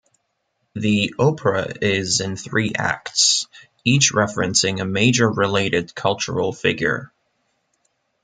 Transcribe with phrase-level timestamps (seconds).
[0.73, 3.45] The opera is in three acts,
[3.83, 7.13] each referencing a major related cultural figure.